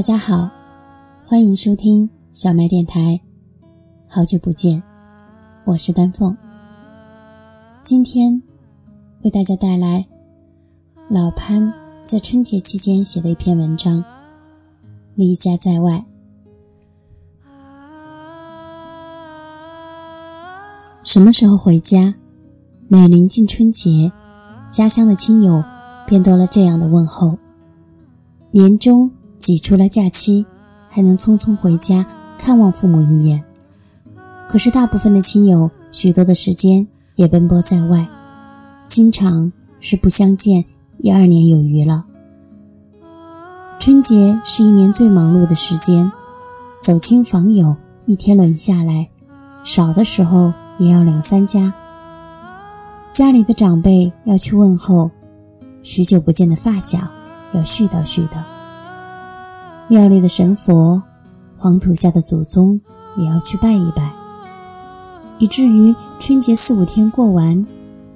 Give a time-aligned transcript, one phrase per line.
[0.00, 0.48] 大家好，
[1.26, 3.20] 欢迎收听小麦电台。
[4.08, 4.82] 好久不见，
[5.66, 6.34] 我是丹凤。
[7.82, 8.42] 今天
[9.20, 10.02] 为大家带来
[11.10, 11.70] 老潘
[12.02, 14.02] 在春节期间写的一篇文章
[15.16, 15.98] 《离家在外》。
[21.04, 22.14] 什么时候回家？
[22.88, 24.10] 每临近春节，
[24.70, 25.62] 家乡的亲友
[26.06, 27.36] 便多了这样的问候。
[28.50, 29.10] 年终。
[29.40, 30.46] 挤出了假期，
[30.88, 32.06] 还能匆匆回家
[32.38, 33.42] 看望父母一眼。
[34.48, 38.06] 可是大部分的亲友，许多的时间也奔波在外，
[38.86, 39.50] 经常
[39.80, 40.64] 是不相见
[40.98, 42.04] 一二年有余了。
[43.78, 46.12] 春节是一年最忙碌的时间，
[46.82, 49.08] 走亲访友一天轮下来，
[49.64, 51.72] 少的时候也要两三家。
[53.10, 55.10] 家里的长辈要去问候，
[55.82, 56.98] 许久不见的发小
[57.52, 58.59] 要絮叨絮叨。
[59.90, 61.02] 庙里的神佛，
[61.58, 62.80] 黄土下的祖宗
[63.16, 64.08] 也要去拜一拜，
[65.38, 67.66] 以至于春节四五天过完，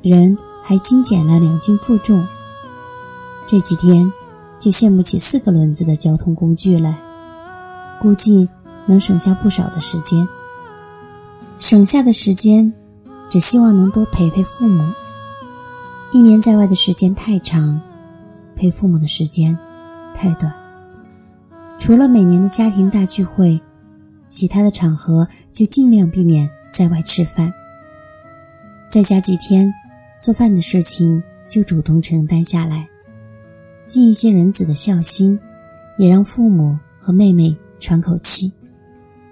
[0.00, 2.26] 人还精减了两斤负重。
[3.44, 4.10] 这几天
[4.58, 6.98] 就羡慕起四个轮子的交通工具来，
[8.00, 8.48] 估计
[8.86, 10.26] 能省下不少的时间。
[11.58, 12.72] 省下的时间，
[13.28, 14.90] 只希望能多陪陪父母。
[16.12, 17.78] 一年在外的时间太长，
[18.56, 19.58] 陪父母的时间
[20.14, 20.50] 太短。
[21.88, 23.58] 除了每年的家庭大聚会，
[24.28, 27.50] 其他的场合就尽量避免在外吃饭。
[28.90, 29.72] 在家几天，
[30.20, 32.86] 做饭的事情就主动承担下来，
[33.86, 35.40] 尽一些人子的孝心，
[35.96, 38.52] 也让父母和妹妹喘口气，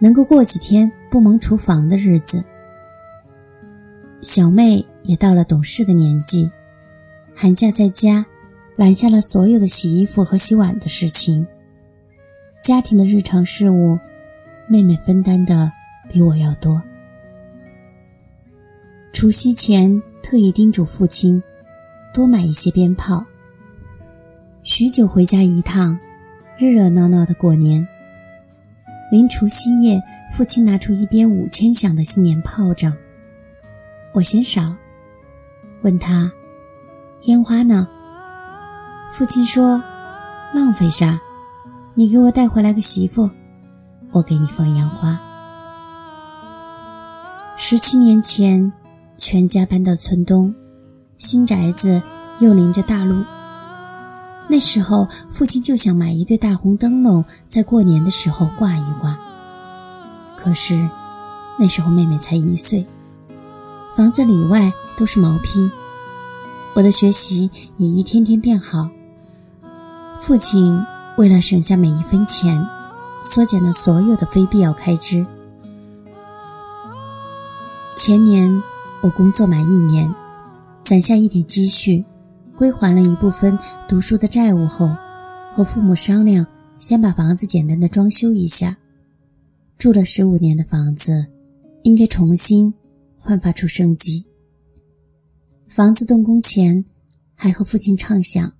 [0.00, 2.42] 能够过几天不忙厨房的日子。
[4.20, 6.50] 小妹也到了懂事的年纪，
[7.32, 8.26] 寒假在家，
[8.74, 11.46] 揽下了所有的洗衣服和洗碗的事情。
[12.70, 13.98] 家庭的日常事务，
[14.68, 15.72] 妹妹分担的
[16.08, 16.80] 比我要多。
[19.12, 21.42] 除夕前特意叮嘱父亲，
[22.14, 23.24] 多买一些鞭炮。
[24.62, 25.98] 许久回家一趟，
[26.56, 27.84] 热热闹闹的过年。
[29.10, 30.00] 临除夕夜，
[30.32, 32.96] 父亲拿出一鞭五千响的新年炮仗，
[34.14, 34.72] 我嫌少，
[35.82, 36.30] 问他
[37.26, 37.88] ：“烟花呢？”
[39.10, 39.82] 父亲说
[40.54, 41.20] ：“浪费啥？”
[42.00, 43.28] 你给我带回来个媳妇，
[44.10, 45.20] 我给你放烟花。
[47.58, 48.72] 十七年前，
[49.18, 50.54] 全家搬到村东，
[51.18, 52.00] 新宅子
[52.38, 53.22] 又临着大路。
[54.48, 59.18] 那时候，父亲就想买一对大红灯笼，在过年的时候挂一挂。
[60.38, 60.88] 可是，
[61.58, 62.86] 那时候妹妹才一岁，
[63.94, 65.70] 房子里外都是毛坯，
[66.72, 68.88] 我的学习也一天天变好。
[70.18, 70.82] 父亲。
[71.16, 72.64] 为了省下每一分钱，
[73.22, 75.24] 缩减了所有的非必要开支。
[77.96, 78.62] 前年
[79.02, 80.12] 我工作满一年，
[80.80, 82.02] 攒下一点积蓄，
[82.56, 84.88] 归还了一部分读书的债务后，
[85.54, 86.46] 和父母商量，
[86.78, 88.76] 先把房子简单的装修一下。
[89.76, 91.26] 住了十五年的房子，
[91.82, 92.72] 应该重新
[93.18, 94.24] 焕发出生机。
[95.68, 96.82] 房子动工前，
[97.34, 98.50] 还和父亲畅想，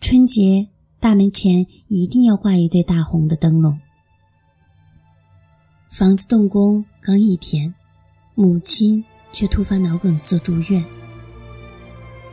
[0.00, 0.68] 春节。
[0.98, 3.78] 大门前一定要挂一对大红的灯笼。
[5.88, 7.72] 房子动工刚一天，
[8.34, 10.84] 母亲却突发脑梗塞住院。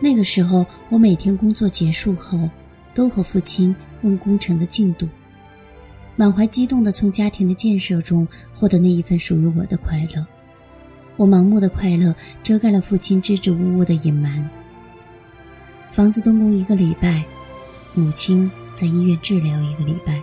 [0.00, 2.48] 那个时候，我每天工作结束后，
[2.94, 5.08] 都和父亲问工程的进度，
[6.16, 10.26] 满怀激动地从家庭的建设中获得那一份属于我的快乐。
[11.16, 14.48] 我盲目的快乐遮盖了父亲支支吾吾的隐瞒。
[15.90, 17.22] 房子动工一个礼拜，
[17.94, 18.50] 母亲。
[18.72, 20.18] 在医院治疗一个礼拜，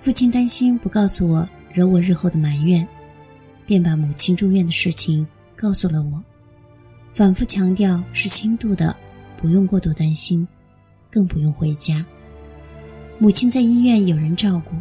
[0.00, 2.88] 父亲担心不告诉我惹我日后的埋怨，
[3.66, 6.22] 便把母亲住院的事情告诉了我，
[7.12, 8.96] 反复强调是轻度的，
[9.36, 10.48] 不用过度担心，
[11.10, 12.02] 更不用回家。
[13.18, 14.74] 母亲在医院有人照顾，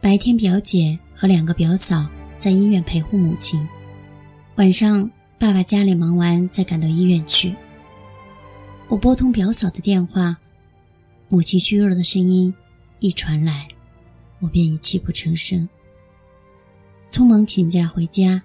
[0.00, 2.06] 白天表姐和两个表嫂
[2.38, 3.66] 在医院陪护母亲，
[4.54, 7.56] 晚上爸爸家里忙完再赶到医院去。
[8.86, 10.36] 我拨通表嫂的电话。
[11.32, 12.52] 母亲虚弱的声音
[12.98, 13.68] 一传来，
[14.40, 15.66] 我便已泣不成声。
[17.08, 18.42] 匆忙请假回家，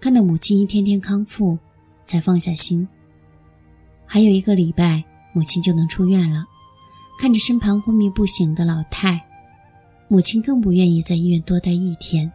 [0.00, 1.58] 看到母亲一天天康复，
[2.06, 2.88] 才放下心。
[4.06, 5.04] 还有一个礼拜，
[5.34, 6.46] 母亲就能出院了。
[7.18, 9.22] 看着身旁昏迷不醒的老太，
[10.08, 12.32] 母亲更不愿意在医院多待一天。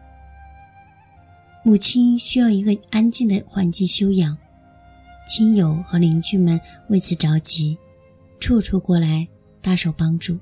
[1.64, 4.38] 母亲需要一个安静的环境休养，
[5.26, 7.76] 亲友和邻居们为此着急，
[8.38, 9.26] 处处过来
[9.66, 10.38] 搭手帮助。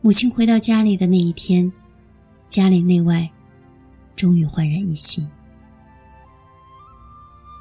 [0.00, 1.70] 母亲回到家里的那一天，
[2.48, 3.28] 家里内外
[4.14, 5.28] 终于焕然一新。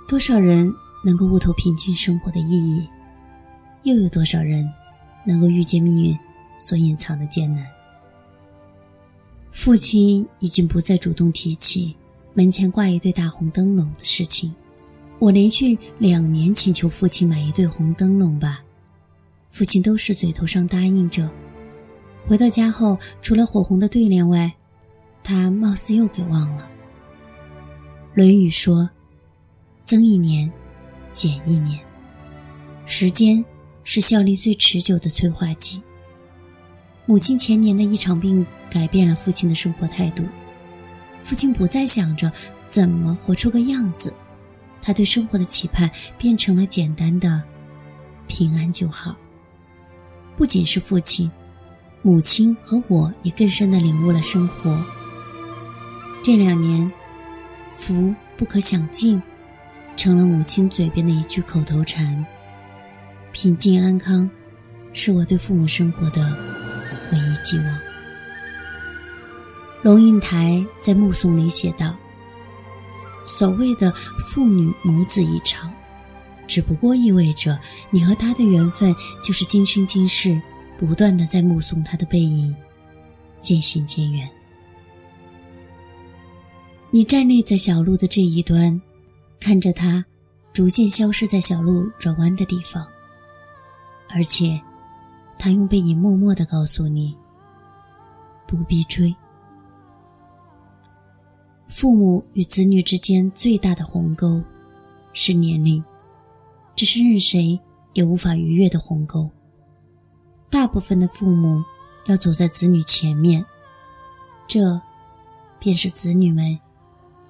[0.07, 0.71] 多少人
[1.03, 2.87] 能够悟透平静生活的意义，
[3.81, 4.71] 又有多少人？
[5.25, 6.15] 能够遇见命运
[6.59, 7.65] 所隐藏的艰难。
[9.51, 11.95] 父亲已经不再主动提起
[12.35, 14.53] 门前挂一对大红灯笼的事情。
[15.17, 18.63] 我连续两年请求父亲买一对红灯笼吧，
[19.49, 21.29] 父亲都是嘴头上答应着。
[22.27, 24.51] 回到家后，除了火红的对联外，
[25.23, 26.69] 他貌似又给忘了。
[28.15, 28.89] 《论语》说
[29.83, 30.51] ：“增一年，
[31.11, 31.79] 减一年。”
[32.85, 33.43] 时间。
[33.85, 35.81] 是效力最持久的催化剂。
[37.07, 40.23] 母亲前年的一场病改变了父亲的生活态度，
[41.23, 42.31] 父亲不再想着
[42.67, 44.13] 怎么活出个样子，
[44.79, 47.41] 他对生活的期盼变成了简单的
[48.27, 49.15] 平安就好。
[50.39, 51.29] 不仅是父亲，
[52.01, 54.81] 母亲和我也更深的领悟了生活。
[56.23, 56.89] 这两年，
[57.75, 59.21] 福不可享尽，
[59.97, 62.25] 成了母亲嘴边的一句口头禅。
[63.33, 64.29] 平静安康，
[64.93, 66.33] 是我对父母生活的
[67.11, 67.79] 唯一寄望。
[69.81, 71.93] 龙应台在《目送》里写道
[73.27, 73.91] ：“所谓的
[74.29, 75.69] 父女母子一场，
[76.49, 77.57] 只不过意味着
[77.91, 78.93] 你和他的缘分
[79.23, 80.41] 就是今生今世，
[80.79, 82.53] 不断的在目送他的背影
[83.39, 84.27] 渐行渐远。
[86.89, 88.81] 你站立在小路的这一端，
[89.39, 90.03] 看着他
[90.51, 92.83] 逐渐消失在小路转弯的地方。”
[94.09, 94.59] 而且，
[95.37, 97.15] 他用背影默默的告诉你：
[98.47, 99.15] 不必追。
[101.67, 104.41] 父母与子女之间最大的鸿沟
[105.13, 105.83] 是年龄，
[106.79, 107.59] 这是任谁
[107.91, 109.29] 也无法逾越的鸿沟。
[110.49, 111.61] 大部分的父母
[112.05, 113.45] 要走在子女前面，
[114.47, 114.79] 这
[115.59, 116.57] 便是子女们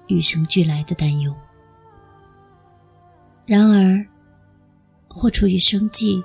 [0.06, 1.34] 与生俱来的担忧。
[3.44, 4.06] 然而，
[5.08, 6.22] 或出于生计。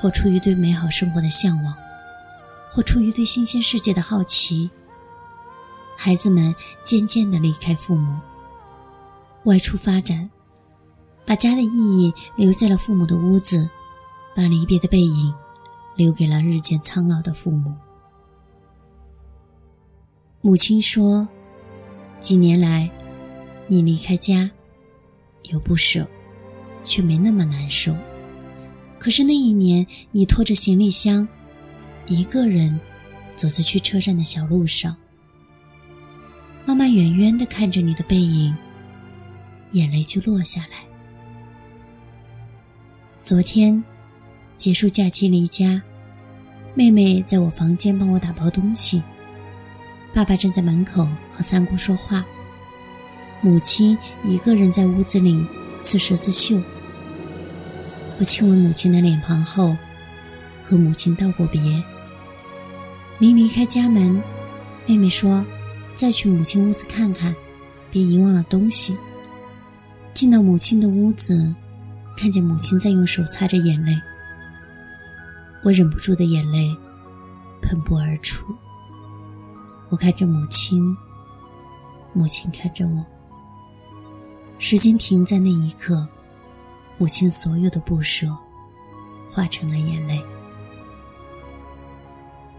[0.00, 1.74] 或出于对美好生活的向往，
[2.70, 4.70] 或出于对新鲜世界的好奇，
[5.96, 6.54] 孩子们
[6.84, 8.16] 渐渐的离开父母，
[9.42, 10.30] 外出发展，
[11.28, 13.68] 把家的意义留在了父母的屋子，
[14.34, 15.30] 把离别的背影
[15.94, 17.70] 留给了日渐苍老的父母。
[20.40, 21.28] 母亲说
[22.18, 22.90] ：“几年来，
[23.66, 24.50] 你离开家，
[25.50, 26.08] 有不舍，
[26.82, 27.94] 却没那么难受。”
[28.98, 31.28] 可是那一年，你拖着行李箱，
[32.06, 32.80] 一个人
[33.36, 34.96] 走在去车站的小路上。
[36.64, 38.56] 妈妈远远的看着你的背影，
[39.72, 40.87] 眼泪就落下来。
[43.28, 43.84] 昨天
[44.56, 45.82] 结束假期离家，
[46.72, 49.02] 妹妹在我房间帮我打包东西，
[50.14, 51.06] 爸爸站在门口
[51.36, 52.24] 和三姑说话，
[53.42, 55.44] 母亲一个人在屋子里
[55.78, 56.58] 刺十字绣。
[58.18, 59.76] 我亲吻母亲的脸庞后，
[60.64, 61.60] 和母亲道过别。
[63.18, 64.22] 临离开家门，
[64.86, 65.44] 妹妹说
[65.94, 67.36] ：“再去母亲屋子看看，
[67.90, 68.96] 别遗忘了东西。”
[70.14, 71.54] 进到母亲的屋子，
[72.20, 73.96] 看见母亲在用手擦着眼泪，
[75.62, 76.76] 我忍不住的眼泪
[77.62, 78.44] 喷薄而出。
[79.88, 80.82] 我看着母亲，
[82.12, 83.06] 母亲看着我，
[84.58, 86.04] 时间停在那一刻。
[86.98, 88.26] 母亲所有的不舍，
[89.30, 90.20] 化成了眼泪。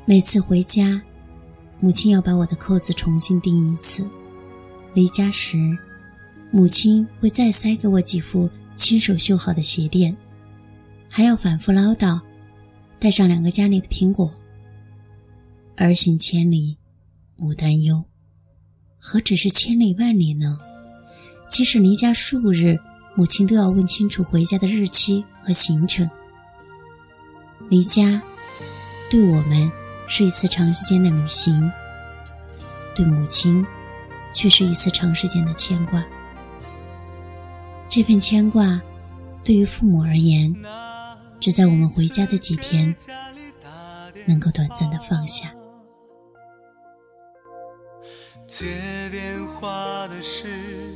[0.05, 1.01] 每次回家，
[1.81, 4.07] 母亲要把我的扣子重新钉一次。
[4.93, 5.77] 离家时，
[6.49, 8.49] 母亲会再塞给我几副
[8.89, 10.17] 亲手绣好的鞋垫，
[11.07, 12.19] 还要反复唠叨，
[12.97, 14.33] 带上两个家里的苹果。
[15.77, 16.75] 儿行千里，
[17.35, 18.03] 母担忧，
[18.97, 20.57] 何止是千里万里呢？
[21.47, 22.75] 即使离家数日。
[23.13, 26.09] 母亲都要问清楚回家的日期和行程。
[27.69, 28.19] 离家，
[29.11, 29.71] 对我们
[30.07, 31.61] 是一次长时间的旅行；
[32.95, 33.63] 对母亲，
[34.33, 36.03] 却是一次长时间的牵挂。
[37.89, 38.79] 这份牵挂，
[39.43, 40.55] 对于父母而言，
[41.39, 42.95] 只在我们回家的几天，
[44.27, 45.51] 能够短暂的放下。
[48.45, 48.67] 接
[49.09, 50.95] 电话的是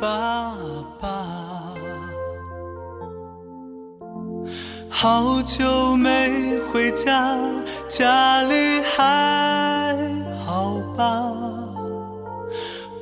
[0.00, 0.56] 爸
[1.00, 1.74] 爸，
[4.88, 7.36] 好久没回家，
[7.88, 9.96] 家里还
[10.44, 11.59] 好吧？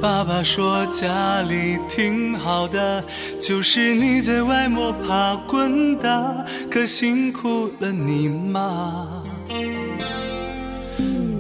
[0.01, 3.05] 爸爸说家里挺好的，
[3.41, 6.33] 就是你在外摸爬滚打，
[6.71, 9.09] 可辛苦了你妈。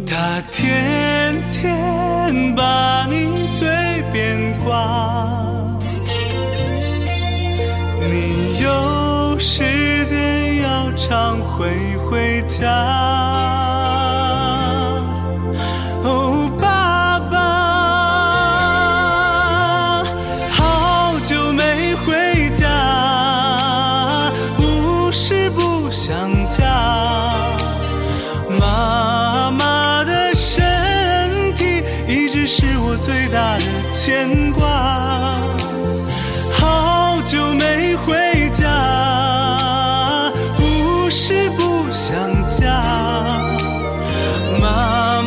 [0.05, 3.69] 他天天把你嘴
[4.13, 5.79] 边挂，
[8.11, 9.63] 你有时
[10.07, 13.58] 间要常回回家。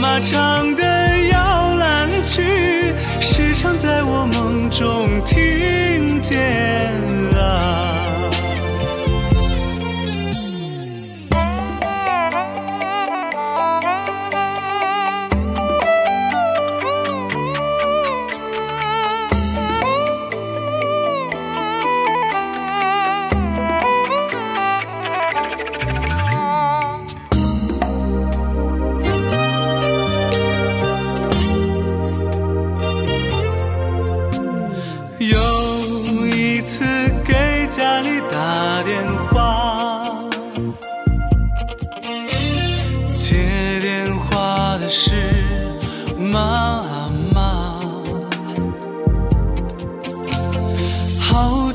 [0.01, 0.83] 妈妈唱的
[1.27, 2.41] 摇篮曲，
[3.19, 7.10] 时常在我梦中听见。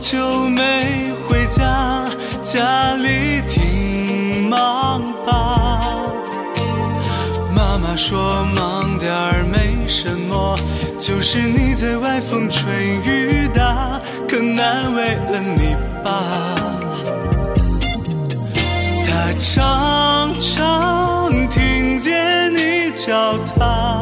[0.09, 5.81] 就没回家里挺忙吧？
[7.53, 10.57] 妈妈说忙点儿没什么，
[10.97, 12.63] 就是你在外风吹
[13.05, 16.23] 雨打，可难为了你爸。
[19.09, 23.96] 他常常听见你叫他。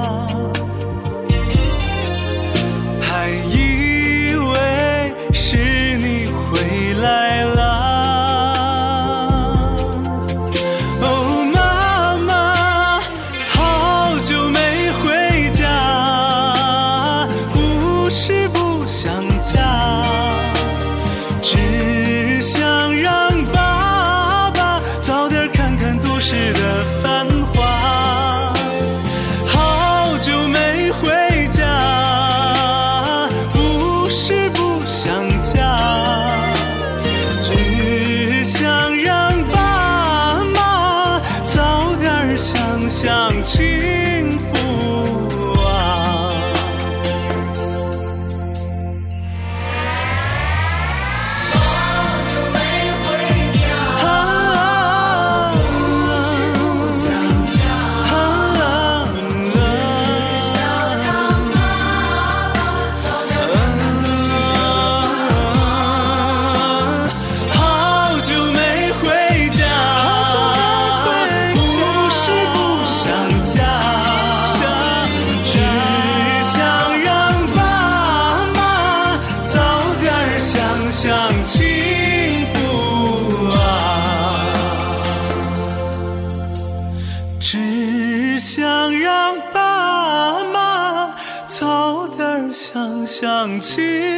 [93.55, 94.14] 想起。